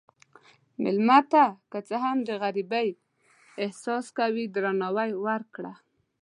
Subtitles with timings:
[0.83, 2.87] مېلمه ته که څه هم د غریبۍ
[3.63, 5.73] احساس کوي، درناوی ورکړه.